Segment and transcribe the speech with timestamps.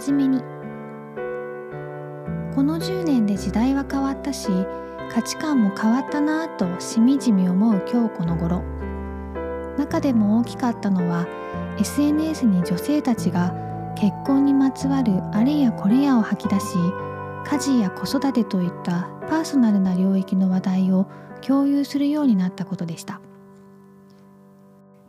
[0.00, 0.42] と私はじめに。
[2.54, 4.48] この10年で時代は変わったし
[5.12, 8.62] 価値観も変わったなぁとしみじみ思う今日この頃。
[9.78, 11.26] 中でも大きかったのは
[11.78, 13.54] SNS に女性たちが
[13.96, 16.76] 結婚にまつわるあれやこれやを吐き出し
[17.44, 21.06] 家事や子育てといったパーソナルな領域の話題を
[21.40, 23.20] 共有するようになったことでした。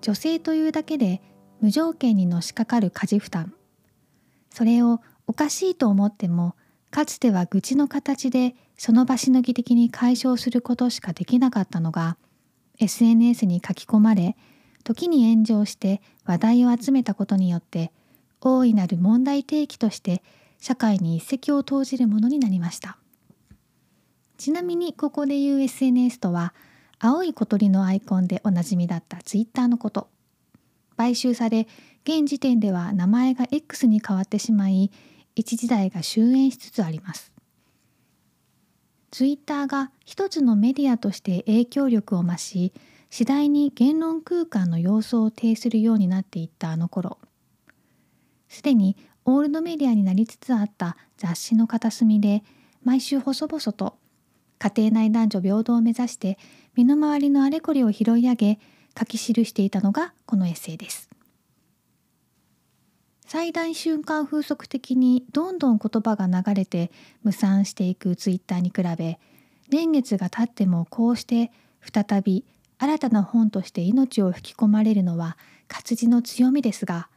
[0.02, 1.22] 女性というだけで
[1.60, 3.54] 無条件にのしかかる家事負担。
[4.54, 6.56] それをおかしいと思っても
[6.92, 12.18] かつては愚痴の形でその場しのぎ的に解消することしかできなかったのが
[12.80, 14.36] SNS に書き込まれ
[14.84, 17.92] 時に炎上して話題を集めたことによって
[18.42, 20.24] 大いなる問題提起として
[20.60, 22.98] 社会に一石を投じるものになりました。
[24.38, 26.54] ちなみにここで言う SNS とは
[27.00, 30.08] 青い小鳥のアイコンでおなじみだったツイッターのこと。
[30.98, 31.68] 買収され
[32.04, 34.92] 現時点では名前が X に変わってしまい
[35.36, 37.32] 一時代が終焉しつつあります
[39.12, 42.74] ツイッターが一つのメディアとして影響力を増し
[43.10, 47.18] 次第に言論空間の様相を呈するようになっていったあの頃
[48.48, 52.44] すでにオールドメディアになりつつあった雑誌の片隅で
[52.84, 53.98] 毎週細々と
[54.58, 56.40] 家庭内男女平等を目指して
[56.76, 58.60] 身の回りのあれこれを拾い上げ
[58.98, 61.11] 書き記していたのがこのエッセイです。
[63.34, 66.92] 最大瞬間風速的にどんどん言葉が流れて
[67.24, 69.20] 無産していくツイッターに比べ
[69.70, 72.44] 年月が経ってもこうして再び
[72.78, 75.38] 新たな本として命を吹き込まれるのは
[75.70, 77.08] 活字の強みですが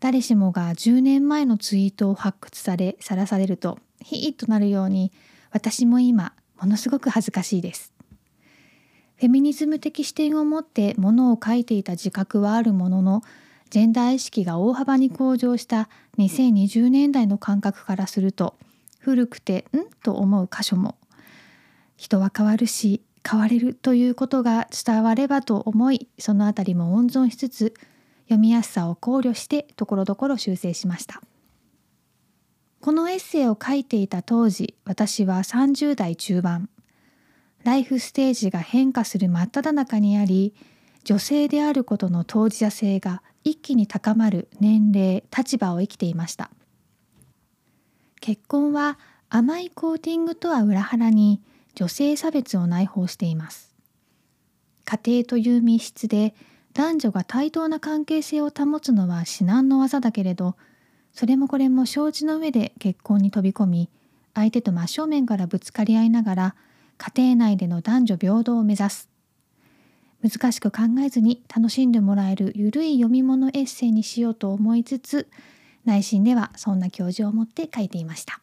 [0.00, 5.12] 誰しもが10年前のツイートを発掘されさらされるとヒーッとなるように
[5.50, 7.92] 私も今ものすごく恥ずかしいです。
[9.16, 13.22] フェミニズム的視点を持ってものを書いていた自覚はあるものの
[13.70, 18.54] ジェンダー意識が大幅に向上した2020年代の感覚からすると
[18.98, 19.84] 古くてん？
[20.02, 20.96] と思う箇所も
[21.96, 27.74] 人は変わるし変われるということが伝わればと思いそのあたりも温存しつつ
[28.24, 31.22] 読みやすさを考慮してところどころ修正しました。
[32.80, 36.68] このエッセイを書いていた当時私は30代中盤
[37.64, 40.54] ライフステージが変化する真っ只中にあり
[41.02, 46.50] 女性であることの当事者性が一気に高まる年齢立場を生きていました。
[48.20, 48.98] 結婚は
[49.30, 51.40] 甘いコーティングとは裏腹に
[51.74, 53.74] 女性差別を内包しています。
[54.84, 56.34] 家庭という密室で
[56.74, 60.56] 男女が対等な関係性を保つのは至難の業だけれど
[61.12, 63.90] それもこれも承知の上で結婚に飛び込み
[64.34, 66.56] 相手と真正面からぶつかり合いながら
[66.96, 69.17] 家庭内での男女平等を目指す。
[70.22, 75.28] 難しく考えずに楽しんでもらえるゆるい読み物エッセイにしようと思いつつ
[75.84, 78.40] 内心ではそんな教授を持って書いていました。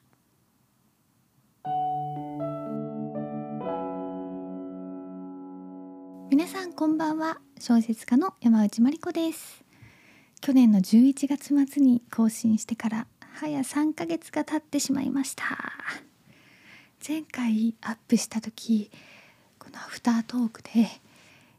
[6.36, 9.64] 皆さんこんばんは小説家の山内真理子です
[10.42, 15.46] 去年の11月末に更新してから早3ヶ月が経ってしまいました
[17.08, 18.92] 前回アップした時
[19.58, 20.90] このアフタートークで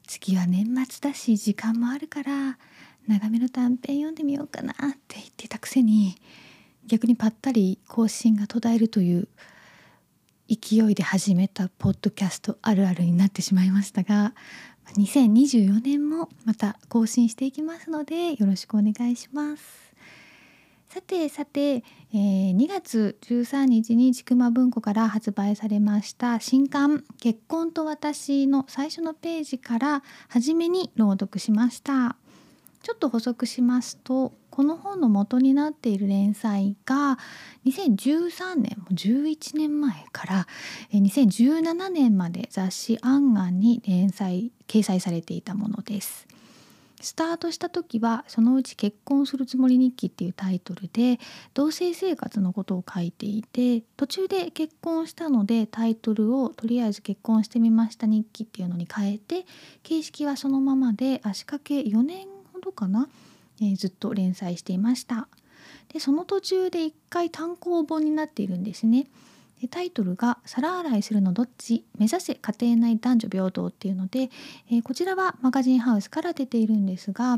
[0.07, 2.59] 次は年末だし時間もあるから
[3.07, 4.75] 長めの短編読んでみようかなっ
[5.09, 6.17] て言ってたくせに
[6.87, 9.29] 逆にぱったり更新が途絶えるという
[10.49, 14.33] 勢いで始めたポッドキャストあるあるになってしまいましたが
[14.95, 19.86] 2024年もまた更新していきますのでよろしくお願いします。
[20.97, 32.17] さてさて、えー、2月13日にちくま文庫から発売されました新刊「結婚と私」の最初のページから初めに朗読しました。
[32.83, 37.19] ちょっと補足しますとこの本の元になっている連載が
[37.67, 40.47] 2013年も11年前から
[40.95, 46.27] 2017年まで雑誌「アンガン」に連載掲載されていたものです。
[47.01, 51.21] スタートした時は「そのうち結婚するつもり日記」っていうタイトルで
[51.55, 59.47] 同棲生活のことを書いていて途中で結婚したのでタイトルをとりあえず結婚してみました日記っていうのに変えて
[59.83, 63.09] 形式はそのままで足掛け4年ほどかな、
[63.61, 65.29] えー、ずっと連載していました。
[65.93, 69.07] でその途中で一回単行本になっているんですね。
[69.61, 74.31] でタイトルが「皿洗いするのどっち目指せ家庭内男女平等」っていうので、
[74.71, 77.37] えー、こちらはマガジンハウスから出ているんですが、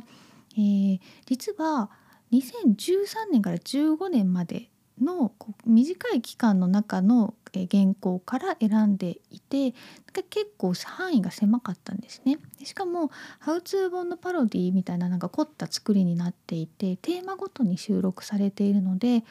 [0.55, 1.91] えー、実は
[2.33, 4.71] 2013年から15年まで
[5.01, 5.33] の
[5.65, 9.75] 短い期間の中の原稿から選んでいて
[10.13, 12.39] 結構範囲が狭かったんですね。
[12.65, 19.25] しかもハウツー本のパロディみたいななんか凝った作りになっていてテーマごとに収録されているので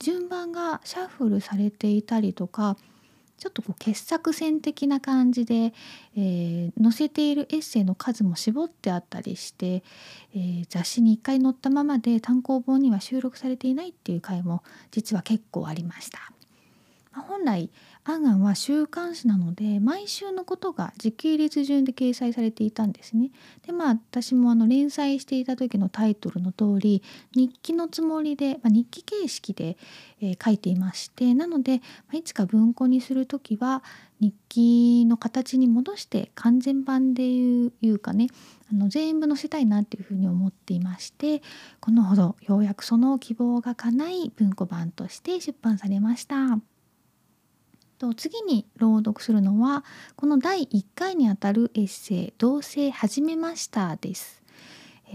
[0.00, 2.76] 順番がシャッフルされていたりとか
[3.40, 5.72] ちょっとこう傑作選的な感じで、
[6.16, 9.82] えー、載せているエッセイの数も絞ってあったりして、
[10.34, 16.18] えー、雑誌に1回載ったままで単行本には収録されていないっていう回も実は結構ありました。
[17.12, 17.70] ま本来
[18.04, 23.30] アンアンは週刊誌なので毎週のことが時系列順で掲載されていたんですね。
[23.66, 27.02] でまあ私もあの連載していた時のタイトルの通り
[27.34, 29.76] 日記のつもりで、まあ、日記形式で、
[30.20, 33.82] えー、書いていましてなので、まあ、いつか文庫にする時は
[34.18, 38.28] 日記の形に戻して完全版でいうかね
[38.72, 41.42] あの全部載せたいなっていうふうに思っていまして
[41.80, 46.60] このほどようやくその希望が叶い文庫版として出版されました。
[48.00, 49.84] と次に朗読するのは
[50.16, 54.42] この第1回にあたるエッセイ「同棲始めました」です。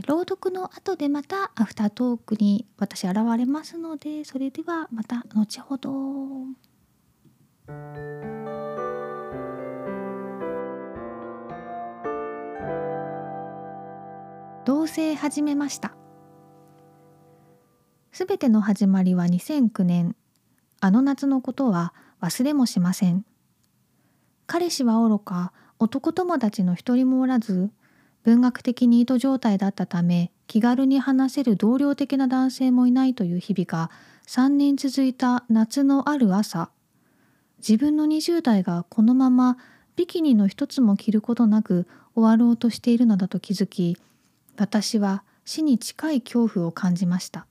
[0.08, 5.92] 朗読の後でまたアフタートークに私現れますのでそれではまた後ほど。
[14.66, 15.96] 同棲始めました
[18.12, 20.16] すべての始まりは2009年
[20.82, 21.94] あの夏のことは
[22.26, 23.24] 忘れもしません。
[24.48, 27.70] 彼氏はおろか男友達の一人もおらず
[28.24, 33.92] 文学的ニート状態だったため気軽に話せる同僚的な男性もいないという日々が
[34.28, 36.70] 3年続いた夏のある朝
[37.58, 39.58] 自分の20代がこのまま
[39.96, 43.98] ビキニの一つも着ることなく終わろうとしているのだと気づき
[44.58, 47.46] 私は死に近い恐怖を感じました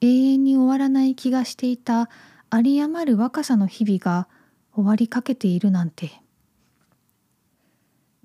[0.00, 2.08] 永遠に終わらない気がしていた
[2.56, 4.28] 有り余る若さの日々が
[4.72, 6.12] 終わりかけているなんて。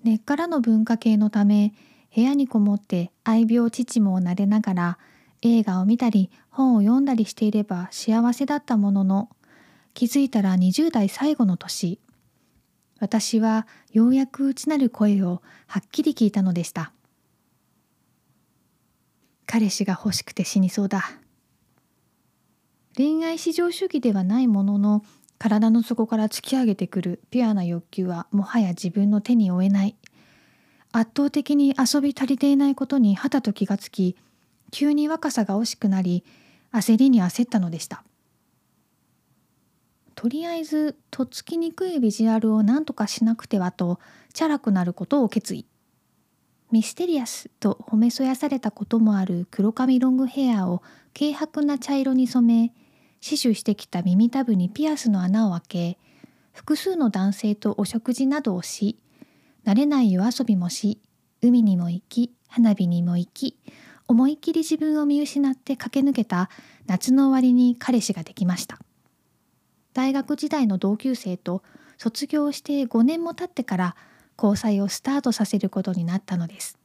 [0.04, 1.74] 根っからの文化系のため
[2.16, 4.98] 部屋にこもって愛病父も撫でながら
[5.42, 9.30] 映画を見たり本を読んだりしていれば幸せだったものの
[9.96, 12.00] 気づいたら20代最後の年。
[13.00, 16.94] 私はようやく内なる声をはっきり聞いたのでした。
[19.48, 21.20] 彼氏が欲しくて死にそうだ。
[23.00, 25.06] 恋愛至上主義ではないものの
[25.38, 29.96] 体の底から突き上げてくるピュアな欲求はもはや自分の手に負えない。
[30.92, 34.18] 圧倒的に遊び足りていないことにはたと気がつき
[34.70, 36.26] 急に若さが惜しくなり
[36.74, 38.04] 焦りに焦ったのでした。
[40.16, 44.02] とりあえずとっつきにくいビジュアルを何とかしなくてはと
[44.34, 45.66] チャラくなることを決意。
[46.70, 50.84] ミステリアスと褒めそやされたこともある黒髪ロングヘアを
[51.18, 52.74] 軽薄な茶色に染め
[53.22, 55.98] 死守してきた耳たぶにピアスの穴を開け
[56.54, 58.98] 複数の男性とお食事などをし
[59.66, 61.00] 慣れない夜遊びもし
[61.42, 63.58] 海にも行き花火にも行き
[64.08, 66.50] 思い切り自分を見失って駆け抜けた
[66.88, 68.80] 夏の終わりに彼氏ができました。
[69.94, 71.62] 大学時代の同級生と
[71.98, 73.96] 卒業して5年も経ってから
[74.36, 76.80] 交際をスタートさせることになったのです。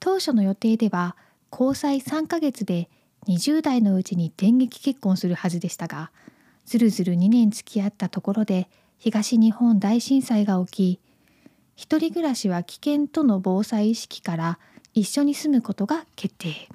[0.00, 1.16] 当初の予定では
[1.52, 2.88] 交際3ヶ月で
[3.28, 6.10] 20代のうちに電撃結婚するはずでしたが
[6.66, 11.00] ずるずる2年付き合ったところで東日本大震災が起き
[11.76, 14.58] 一人暮らしは危険との防災意識から
[14.92, 16.68] 一緒に住むことが決定。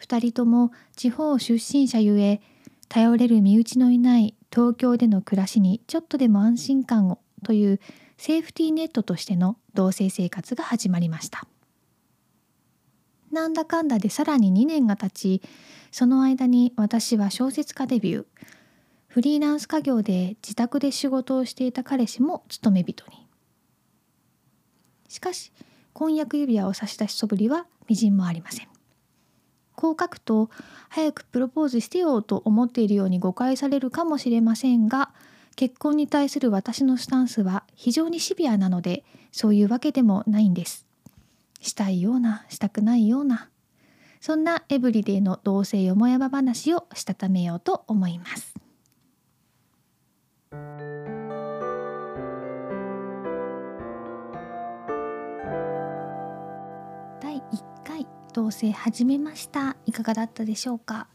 [0.00, 2.40] 2人とも地方出身者ゆえ
[2.88, 7.80] 頼れる身内のいない東京での暮らしにちょっとでも安心感をという
[8.16, 11.46] セーフティーネットとしての同棲生活が始まりました。
[13.32, 15.42] なんだかんだでさらに2年が経ち
[15.90, 18.24] その間に私は小説家デビュー。
[19.08, 23.26] フリーランス家業で自宅で仕事をしていた彼氏も勤め人に。
[25.08, 25.52] しかし
[25.92, 28.68] 婚約指輪を差し出しそぶりはみじんもありません。
[29.74, 30.48] こう書くと
[30.88, 35.10] 早くプロポーズしてようと思っているように誤解されるかもしれませんが
[35.56, 40.86] 結婚に対する私のスタンスは非常にシビアなのでそういうわけでもないんです。
[41.62, 43.48] したいようなしたくないような
[44.20, 48.54] そんなエブリデイの同性よもやま話をしたためようと思います。
[57.20, 57.42] 第1
[57.84, 59.76] 回同棲始めました。
[59.86, 61.08] いかがだったでしょうか？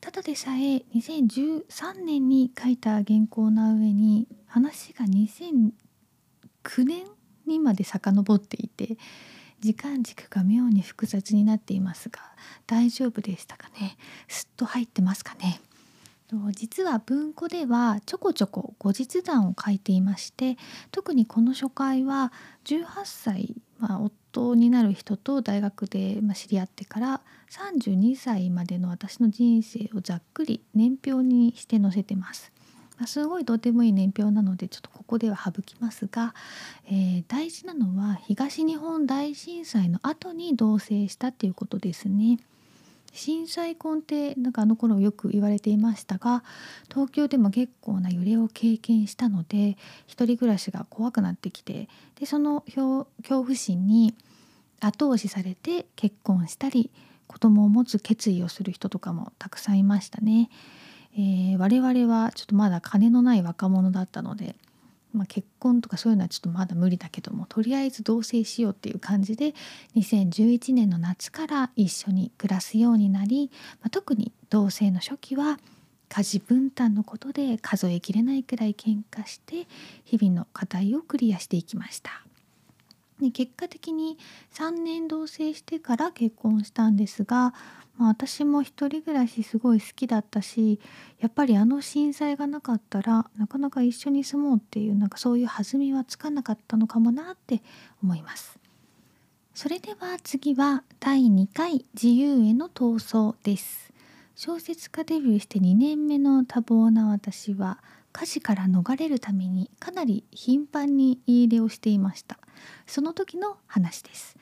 [0.00, 5.72] ただでさえ2013年に書いた原稿の上に話が2009
[6.84, 7.04] 年
[7.46, 8.98] にまで遡っていて
[9.60, 12.20] 時間軸が妙に複雑になっていますが
[12.66, 13.96] 大丈夫でしたかね？
[14.28, 15.60] すっと入ってますかね？
[16.52, 20.58] 実は文庫ではちょこちょこ後日談を書いていまして
[20.92, 22.32] 特にこの初回は
[22.66, 32.52] 18歳、まあ、夫になる人と大学で知り合ってから32歳までの私の人生をざっくり年表にして載せてます。
[33.06, 36.34] すごいどうでもいい年表なのでちょっとここでは省きますが、
[36.86, 42.38] えー、大事なのは東日本大震災の後に同棲したっていうことですね。
[43.12, 46.44] 震災根ってなんかあの頃よく言われていましたが
[46.88, 49.76] 東京でも結構な揺れを経験したので
[50.06, 51.88] 一人暮らしが怖くなってきて
[52.20, 54.14] でその恐怖心に
[54.80, 56.90] 後押しされて結婚したり
[57.26, 60.50] 子供を持つ決意をする人とかもたくさんいましたね。
[61.14, 64.54] えー、我々はちょっとまだ金のない若者だったので、
[65.12, 69.54] まあ、結婚とかそういうのはちょっとまだ無理だけどもとりあえず同棲しようっていう感じで
[69.96, 73.50] 2011年の夏から一緒に暮らすようになり、
[73.80, 75.58] まあ、特に同棲の初期は
[76.08, 79.66] 家事分担のことで数えきれないくらい喧嘩して
[80.04, 82.24] 日々の課題をクリアしていきました。
[83.20, 84.18] で結果的に
[84.54, 87.54] 3年同棲してから結婚したんですが
[88.00, 90.80] まあ、私も一人暮らしすごい好きだったし
[91.18, 97.62] やっぱりあの震災がなかったらなかなか一緒に住もうっていうなんかそういう弾みはつかなかったのかもなって
[98.02, 98.58] 思います。
[99.52, 103.92] それでは次は第2回自由への闘争です。
[104.34, 112.38] 小説家デビューして2年目の多忙な私は火事から逃れるためにかなり頻繁に家出をしていました。
[112.86, 114.36] その時の話です。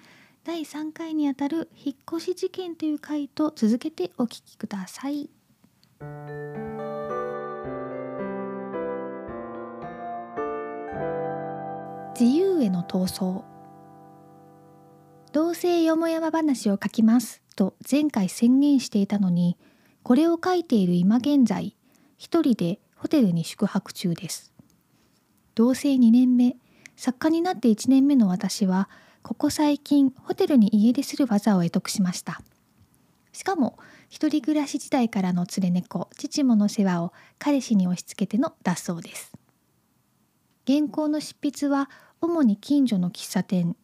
[0.45, 5.29] 第3回にあたる引っ越し事件という回と続けてお聞きください。
[12.19, 13.45] 自由への闘争
[15.33, 19.57] 同性よもやま話を書きますと前回宣言していたのに
[20.03, 21.77] これを書いている今現在
[22.17, 24.53] 一人でホテルに宿泊中です。
[25.55, 26.57] 同棲2年目。
[26.97, 28.89] 作家になって1年目の私は
[29.23, 32.41] ここ最近ホテルに家出する技を得得しました。
[33.33, 33.79] しかも
[34.09, 39.33] 一人暮らし時代からの連れ猫父もの世話を彼氏に押し付けての脱走です。
[40.67, 41.89] 原稿の執筆は
[42.21, 43.77] 主に近所の喫茶店。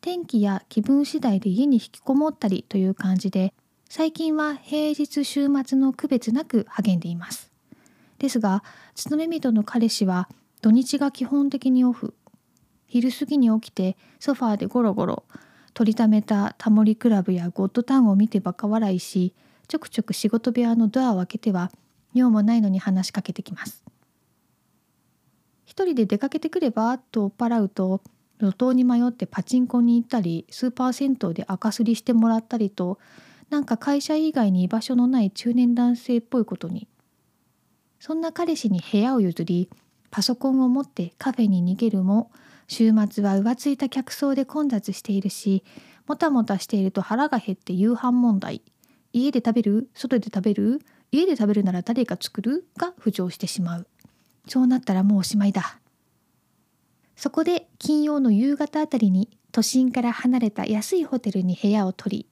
[0.00, 3.54] 天気や気分次第で家に引きこもったりという感じで
[3.88, 7.55] 最近は平日週末の区別なく励んでいます。
[8.18, 8.62] ですが
[8.94, 10.28] 勤め人の彼氏は
[10.62, 12.14] 土日が基本的にオフ。
[12.88, 15.24] 昼過ぎに起きてソファーでゴロゴロ
[15.74, 19.34] 取りためたタモリクラブやゴッドタウンを見てバカ笑いし
[19.68, 21.70] ちょくちょく仕事部屋のドアを開けては
[22.14, 23.84] 用もないのに話しかけてきます。
[25.64, 28.00] 一人で出かけてくればと追っ払うと
[28.40, 32.98] 路頭に迷ってパチンコに行ったりスーパー銭湯で赤すりしてもらったりと
[33.50, 36.88] なんか会社以外に居場所のない中年男性っぽいことに。
[38.00, 39.68] そんな彼氏に部屋を譲り
[40.10, 42.30] パソコンを持ってカフェに逃げるも
[42.68, 45.62] 週末は浮ついた客層で混雑しているし
[46.06, 48.62] もたもたしていると腹が減って夕飯問題。
[49.12, 49.88] 家で食べる？
[49.94, 50.80] 外で食べる？
[51.10, 52.66] 家で食べるなら誰が作る？
[52.76, 53.86] が浮上してしまう。
[54.46, 55.80] そうなったらもうおしまいだ。
[57.16, 62.26] そこで金曜の夕方あたりに都心から離れた安いホテルに部屋を取り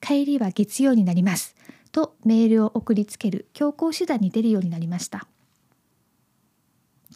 [0.00, 1.54] 帰りは月曜になります。
[1.96, 5.26] とメールを送りつける強行手段に出るようになりました。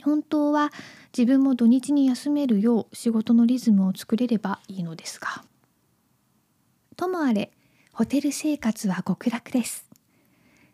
[0.03, 0.73] 本当は
[1.15, 5.45] 自分も土日に休めるよう仕事のリズムを作れればいいのですが。
[6.97, 7.53] ともあれ
[7.93, 9.87] ホテル生活は極楽です。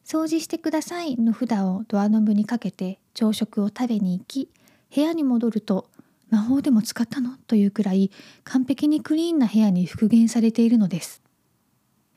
[0.05, 4.49] 掃除してくださいの札をドアノブにかけて朝食を食べに行き
[4.95, 5.91] 部屋に戻ると
[6.31, 7.39] 魔法でも使ったの？
[7.49, 8.13] というくらい
[8.45, 11.23] 完璧にクリーンな部屋に復元されているのです。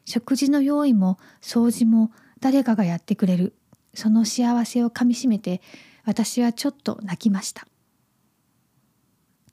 [0.10, 3.54] 食事の用意も掃除も誰かがやってくれる
[3.94, 5.62] その幸せをかみしめて
[6.04, 7.68] 私はちょっと泣きました。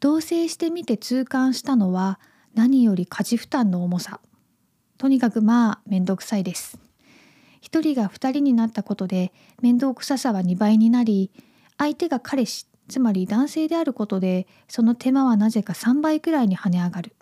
[0.00, 2.18] 同棲してみて痛感したのは
[2.54, 4.20] 何より家事負担の重さ。
[4.96, 6.78] とにかくまあ面倒くさいです。
[7.60, 11.30] 一人が二人になったことで面倒くささは2倍になり
[11.76, 17.14] 相手が彼氏つまり男性であることでその手間はなぜか3倍くらいに跳ね上がる。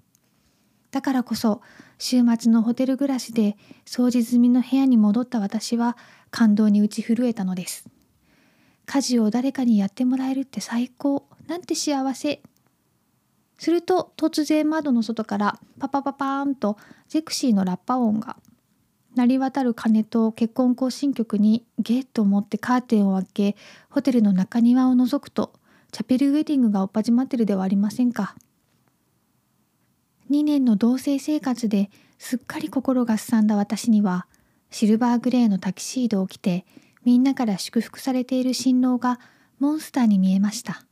[0.93, 1.61] だからこそ
[1.99, 5.97] 週末のホテル暮らしで掃除済みの部屋に戻った私は
[6.31, 7.89] 感動に打ち震えたのです。
[8.87, 11.27] 家事を誰かにやってもらえるって最高。
[11.47, 12.43] なんて幸せ。
[13.59, 16.77] すると突然窓の外からパパパパーンと
[17.09, 18.37] ゼクシーのラッパ音が。
[19.15, 23.57] 鳴り渡る鐘と結婚行進曲にゲッと思ってカーテンを開け
[23.89, 25.53] ホテルの中庭を覗くと
[25.93, 28.35] チャペルウェディングがおっ始まってるではありませんか。
[30.31, 34.27] 2年の同棲生活ですっかり心がすさんだ私には
[34.71, 36.65] シルバーグレーのタキシードを着て
[37.05, 39.21] みんなから祝福されている新郎が
[39.59, 40.85] モンスターに見えました。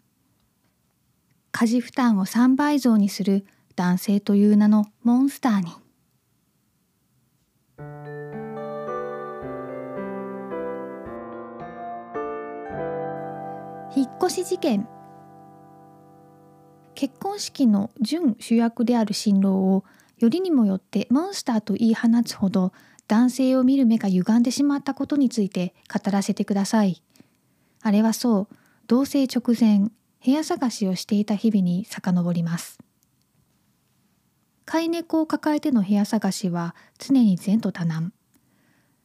[1.53, 3.45] 家事負担を3倍増にする
[3.77, 5.73] 男性という名のモンスターに。
[13.95, 14.89] 引っ越し事件。
[16.95, 19.85] 結婚式の準主役である新郎を
[20.19, 22.73] よりにもよってモンスターと言い放つほど
[23.09, 27.03] 男性を見る目が歪んでしまったことについて語らせてください。
[27.83, 28.55] あれはそう、
[28.87, 29.91] 同棲直前、
[30.25, 32.79] 部屋探しをしていた日々に遡ります。
[34.65, 38.13] 飼い猫を抱えての部屋探しは常に前途多難。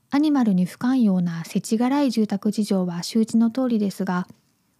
[0.09, 4.27] アニマルに不寛容な世知辛い住宅事情は周知の通りですが、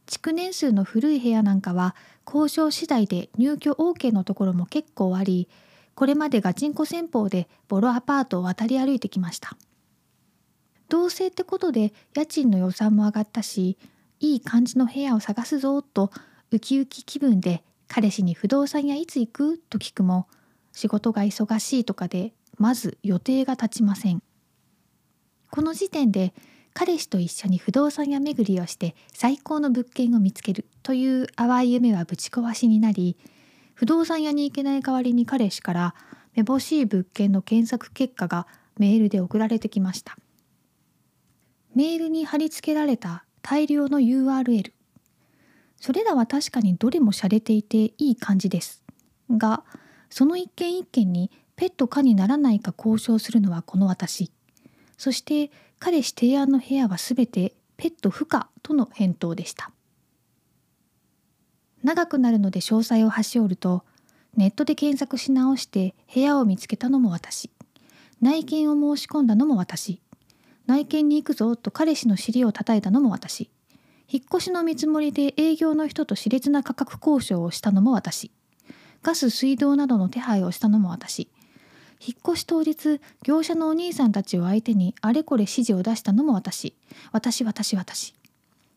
[0.08, 1.96] 築年数の古い部屋なんかは
[2.26, 5.48] 交渉次第で入居 OK のところも結構あり
[5.96, 9.58] これまでガチンコ戦法でボロアパートを渡り歩いてきました。
[10.90, 13.78] 同棲ってことで家賃の予算も上がったし
[14.20, 16.12] いい感じの部屋を探すぞと
[16.52, 20.28] ウキウキ気分で彼氏に不動産屋いつ行くと聞くも
[20.72, 24.24] 仕事が忙しいとかでまず予定が立ちません。
[25.50, 26.34] この時点で
[26.80, 33.18] 彼氏と一緒に不動産屋巡りをして最高の物件を見つけるという淡い夢はぶち壊しになり
[33.74, 35.96] 不動産屋に行けない代わりに彼氏から
[36.36, 38.46] めぼしい物件の検索結果が
[38.78, 40.18] メールで送られてきました。
[41.74, 44.72] メールに貼り付けられた大量の URL
[45.82, 48.84] それらは確かにどれも洒落ていていい感じです
[49.32, 49.64] が
[50.12, 54.32] その一件一件にペット可にならないか交渉するのはこの私。
[54.98, 59.72] そして彼氏提案の部屋はすべてペット不可との返答でした。
[61.84, 63.84] 長くなるので詳細を端折ると
[64.36, 67.50] ネットで検索し直して部屋を見つけたのも私。
[68.22, 70.02] 内見を申し込んだのも私。
[70.66, 73.50] 内見に行くぞと彼氏の尻を叩いたのも私。
[74.10, 78.32] 引っ越しの見積もりで営業の人と熾烈な価格交渉をしたのも私。
[79.04, 81.30] ガス水道などの手配をしたのも私。
[82.00, 86.76] 引っ越し当日業者のお兄さんたちを相手にあれこれ指示を出したのも私。
[87.12, 88.14] 私私私。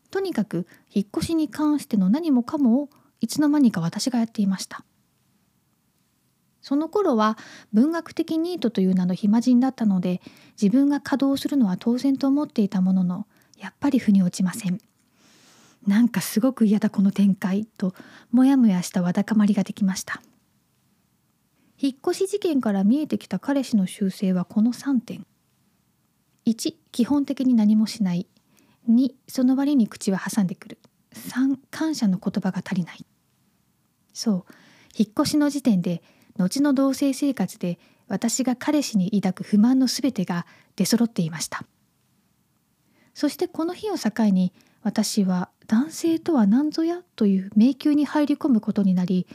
[0.09, 2.89] とにかく引っ越しに関しての何もかもを
[3.21, 4.83] いつの間にか私がやっていました。
[6.61, 7.37] その頃は
[7.73, 10.21] 文学的ニートという名の暇人だったので
[10.61, 13.25] 自分が稼働するのは当然と思っていたものの
[13.57, 14.79] やっぱり腑に落ちません。
[15.87, 17.95] なんかすごく嫌だこの展開と
[18.31, 20.21] もやもやしたわだかまりができました。
[21.81, 25.25] 引っ越し事件から見えてきた彼氏の習性はこの3点。
[26.45, 28.27] 1基本的に何もしない。
[28.87, 30.77] 2その割に口は挟んでくる。
[31.13, 33.03] 3感謝の言葉が足りない。
[34.13, 34.53] そう
[34.95, 36.03] 引っ越しの時点で
[36.37, 41.65] 後の同棲生活で私が彼氏に抱く不満の全てが出揃っていました。
[43.15, 49.25] そしてこの日を境に私は男性とは何ぞやという迷宮に入り込むことになり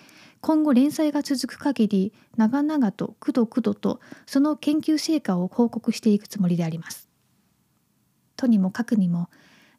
[0.46, 7.09] 今後連載が続く限り長々とくどくどとその研究成果を報告していくつもりであります。
[8.37, 9.28] とにもかくにも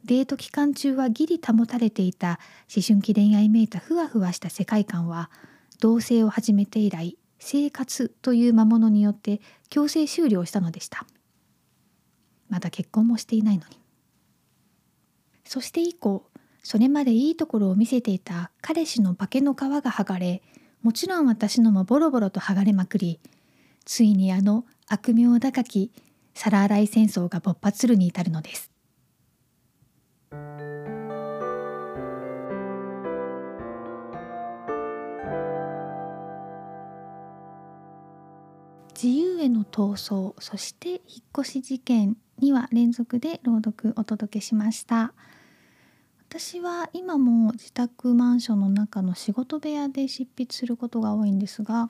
[0.03, 2.37] デート期間中はギリ保たれていた
[2.75, 5.31] 思春期恋愛めいたふわふわした世界観は
[5.79, 11.05] 同棲を始めて以来生活という魔物によって強制終了したのでした
[12.49, 13.79] まだ結婚もしていないのに
[15.45, 16.26] そして以降
[16.69, 20.41] それまでいいところを見せていた彼氏の化けの皮が剥がれ
[20.83, 23.21] もちろん私のもボロボロと剥がれまくり
[23.85, 25.93] ついにあの悪名高き
[26.33, 28.69] 皿洗い戦争が勃発するに至るのです
[39.01, 40.99] 自由への闘争そして引っ
[41.39, 45.13] 越し事件には連続で朗読お届けしました。
[46.29, 51.89] 私は今も自宅マンションの中の仕事部屋で執筆することが多いんですが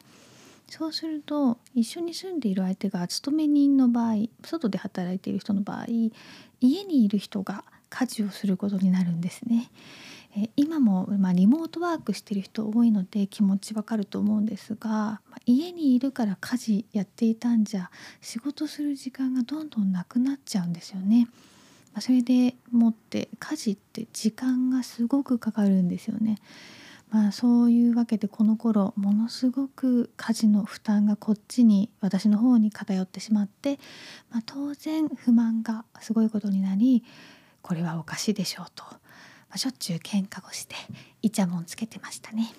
[0.69, 5.85] そうすると一緒に住んでいる相手が勤め人の場合外で働いている人の場合
[6.61, 9.71] 家にいる人が家事をすることになるんですね。
[10.35, 17.89] え今も、まあ、リモートワークしてる人多いので気持ちわかると思うんですが、まあ、家にいるから家事やっていたんじゃ
[18.21, 21.27] 仕事する時間がどんどんなくなっちゃうんですよね。
[22.01, 26.37] それでもって家事って時間がすごくかかるんですよね。
[27.09, 33.79] まあそういうわけでこの頃ものすごく家事の負担がこっちに私の方に偏ってしまって、
[34.29, 37.05] まあ、当然不満がすごいことになり
[37.61, 38.99] これはおかしいでしょうと、ま
[39.51, 40.75] あ、しょっちゅう喧嘩をして
[41.21, 42.51] イチャモンつけてましたね。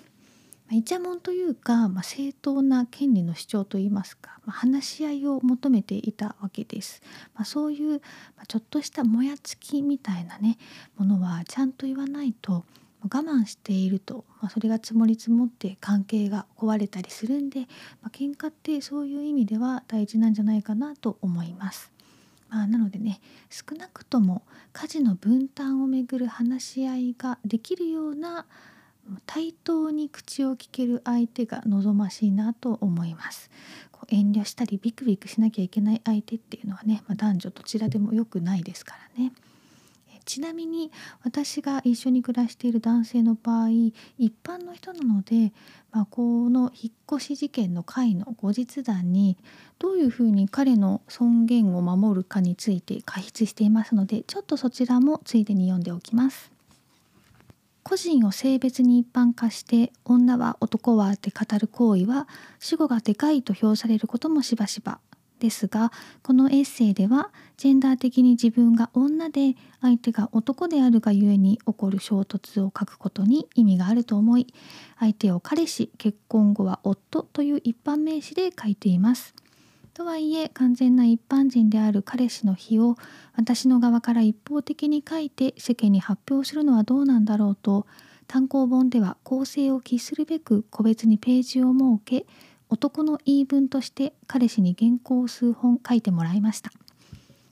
[0.75, 7.01] イチャモンというか、まあ、正当な権利の主張といいますか、まあ、話し合いを求めていたわけです。
[7.33, 8.01] まあ、そういう、
[8.37, 10.57] まちょっとしたもやつきみたいなね
[10.97, 12.65] ものはちゃんと言わないと
[13.01, 17.61] 我慢していると、まそれが積もり積もって関係が壊れたりするんで、
[18.01, 21.91] まあ、喧嘩ってそういう意味では大事なんじゃないかなと思います。
[22.49, 28.45] まあ、なのでね少なくとも家事の分担をめぐる話し合いができるような
[29.25, 33.49] 対等に口を聞ける相手が望ましいなと思います。
[33.91, 39.31] こう遠慮したりビクビクしなきゃいけない相手っていうのはね、まあ、男女どちらでも良くないですからね。
[40.29, 40.91] ちなみに
[41.23, 43.69] 私が一緒に暮らしている男性の場合
[44.19, 45.51] 一般の人なので、
[45.91, 49.37] まあ、この引っ越し事件の回の後日談に
[49.79, 56.51] どういうふうに彼の尊厳を守るかについて解説していますのでちょっとそちらもついでに読んでおきます。
[57.89, 62.27] 個人を性別に一般化して女は男はって語る行為は
[62.59, 64.99] 死後がでかいと評されることもしばしば
[65.39, 74.53] ですがこのエッセイではジェンダー的に自分が女で相手が男であるがゆえに起こる衝突を書くことに意味があると思い
[74.99, 79.33] 相手を彼氏結婚後は夫という一般名詞で書いています。
[79.99, 82.95] とはいえ完全な一般人である彼氏の日を
[83.35, 87.85] 私の側から一方的に書いて世間に発表するのはどうなんだろうと
[88.25, 92.25] 単行本では構成を期するべく個別にページを設け
[92.69, 96.71] 男の言い分として彼氏に原稿を数本書いてもらいました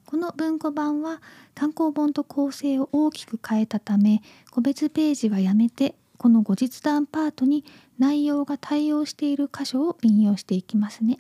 [0.06, 1.22] この文庫版は
[1.54, 7.66] 単行本と構成を大きく変えたため個別ページはやめてこの後日談パートに
[8.00, 11.20] 内容が対応している箇所を引用していきますね。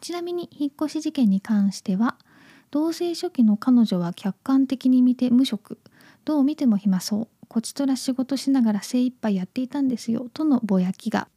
[0.00, 2.16] ちなみに引っ越し事件に関しては
[2.70, 5.78] 同棲初期の彼女は客観的に見て無職。
[6.24, 7.28] どう見ても暇そう。
[7.48, 10.26] こちとら仕事しながら精一杯やっていたんですよ。
[10.34, 11.28] とのぼやきが。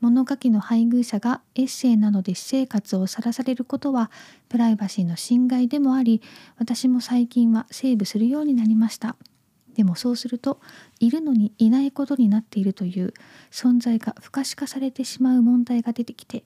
[0.00, 4.10] 物書きの配偶者がエッセイなどで私生活をさらされることは
[4.48, 6.22] プライバシーの侵害でもあり
[6.58, 9.16] 私も最近はセーブするようになりました。
[9.74, 10.60] でもそうすると
[10.98, 13.14] いるのにいないことになっているという
[13.50, 16.44] 存在が不可視化されてしまう問題が出てきて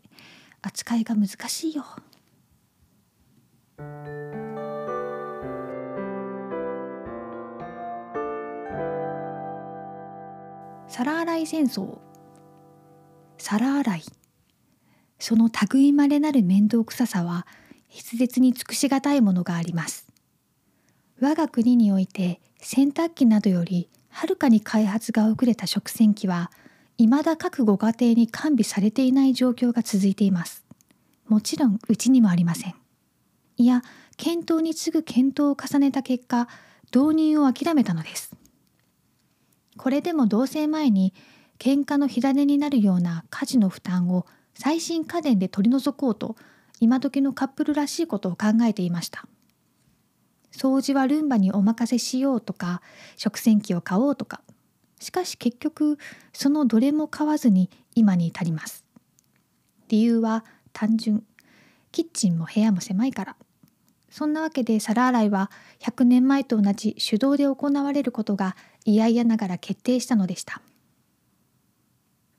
[0.67, 1.85] 扱いが難しいよ。
[10.89, 11.99] 皿洗い戦争。
[13.39, 14.03] 皿洗い。
[15.21, 17.47] その類まれなる面倒くささは
[17.89, 20.09] 筆舌に尽くしがたいものがあります。
[21.21, 26.51] 我が国において洗濯機などよりはるかに開発が遅れた食洗機は
[26.99, 30.65] 未だ各ご家庭に完備されていない状況が続いています。
[31.29, 32.75] もちろんうちにもありません。
[33.59, 33.83] いや、
[34.17, 36.49] 検討に次ぐ検討を重ねた結果、
[36.95, 38.35] 導入を諦めたのです。
[39.77, 41.13] これでも同棲前に
[41.59, 46.37] 喧嘩の火種になるような家事の負担を最新家電で取り除こうと
[46.81, 49.27] 今時のカップルらしいことを考えていました。
[50.51, 52.81] 掃除はルンバにお任せしようとか
[53.17, 54.41] 食洗機を買おうとか
[55.01, 55.99] しかし結局
[56.33, 58.85] そのどれも買わずに今に至ります。
[59.89, 61.25] 理由は単純。
[61.93, 63.37] キッチンも部屋も狭いから。
[64.11, 70.63] そんなわけで皿洗いは100年前と同じ手動で行われることが嫌々ながら決定したのでした。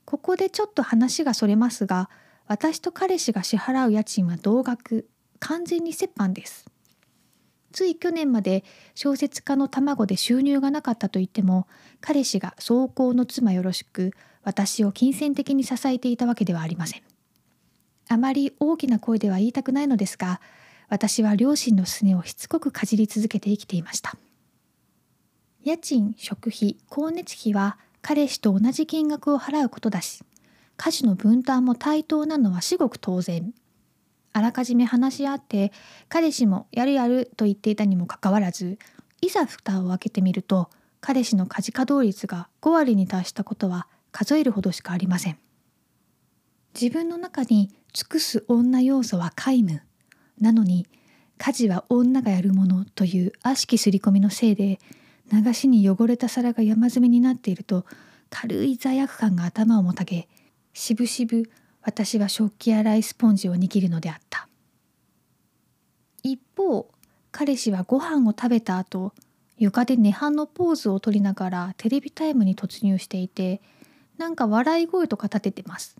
[0.04, 2.08] ここでちょっと話がそれますが
[2.46, 5.08] 私と彼氏が支払う家賃は同額。
[5.40, 6.66] 完全に折半です。
[7.78, 8.64] つい去年まで
[8.96, 11.68] 小説家の卵で収入がなかったと言っても
[12.00, 14.10] 彼氏が走行の妻よろしく
[14.42, 17.02] 私を金銭的に支えていたわけではありません。
[18.08, 20.40] あまり大きな声では言いたくないのですが
[20.88, 24.16] 私は両親のすねをしつこくかじり続けて生きていました。
[25.62, 30.24] 家賃食費光熱費は彼氏と同じ金額を払うことだし
[30.76, 33.54] 家事の分担も対等なのは至極当然。
[34.32, 35.72] あらかじめ話し合って
[36.08, 38.78] 彼氏もやるやると言っていたにもかかわらず
[39.20, 45.38] いざ蓋を開けてみると彼氏の家事稼働率が5割に達したことは数えるほどしかありません。
[46.80, 49.82] 自分の中に尽くす女要素は皆無。
[50.40, 50.86] なのに
[51.38, 54.78] 家事は女がやるものという悪しき刷り込みのせいで
[55.32, 57.84] 流しに汚れた皿が山積みになっていると
[58.30, 60.28] 軽い罪悪感が頭をもたげ
[60.72, 61.50] しぶしぶ
[61.88, 64.46] 私は食器洗いスポンジを握るのであった。
[66.22, 66.86] 一方
[67.30, 69.14] 彼氏はご飯を食べた後
[69.56, 73.62] 床で涅槃のポーズを取りながらテレビタイムに突入していて
[74.18, 75.96] なんか笑い声とか立ててます。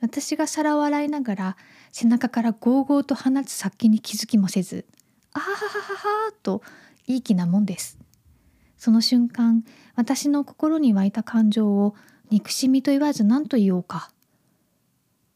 [0.00, 1.56] 私が皿を洗いながら
[1.92, 4.86] 背中からゴーゴーと放つ殺気に気づきもせず
[5.34, 6.62] 「あはははは」と
[7.06, 7.98] いい気なもんです。
[8.78, 9.62] その瞬間
[9.94, 11.94] 私の心に湧いた感情を
[12.30, 14.10] 憎しみと言わず何と言おうか。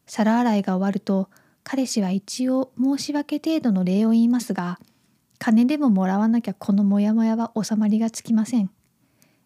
[0.05, 1.29] 皿洗いが終わると
[1.63, 4.79] 彼氏は一応申し訳程度の礼を言いますが
[5.37, 8.71] 金でももらわなきゃこのモヤモヤは収まりがつきません。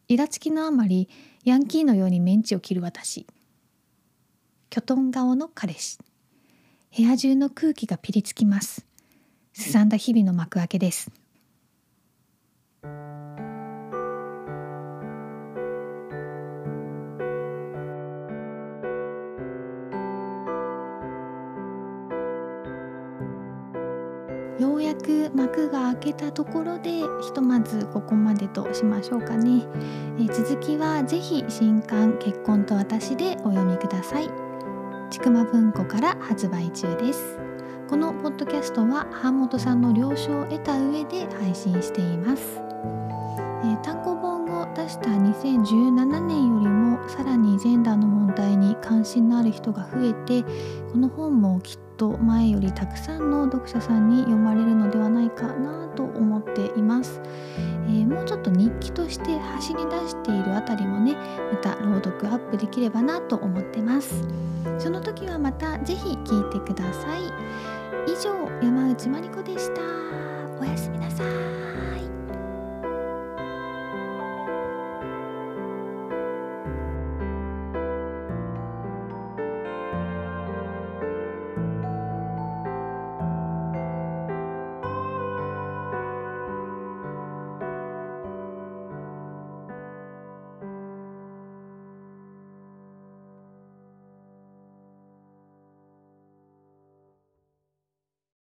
[0.08, 1.10] イラつきのあまり
[1.44, 3.26] ヤンキーのようにメンチを切る私。
[4.70, 5.98] キョトン顔の彼氏。
[6.96, 8.86] 部屋中の空気がピリつきます。
[9.54, 11.12] すさんだ日々の幕開けです。
[25.10, 29.64] く幕が開けたところでひとまずここまでとしましょうかね、
[30.20, 34.30] え続きはぜひ新刊結婚と私でお読みください。
[35.10, 37.40] ちくま文庫から発売中です。
[37.90, 42.62] このポッドキャストは版本さんの了承を得た上で配信しています、
[43.66, 44.09] え単行
[45.00, 50.44] した2017年よりもさらにジェンダーの問題に関心のある人が増えて
[50.92, 57.22] この本もきっと前よりたくさんの読者さんに読まれるのではないかなと思っています、
[57.88, 61.16] えー、もうちょっと日記として走り出しているあたりもね
[61.52, 64.24] また朗読アップできればなと思ってます。
[64.78, 67.22] その時はまた是非聞いてください。
[68.12, 69.82] 以上山内まりこでした。
[70.60, 71.59] おやすみなさい。